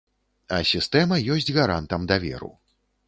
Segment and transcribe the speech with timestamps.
[0.57, 2.51] А сістэма ёсць гарантам даверу.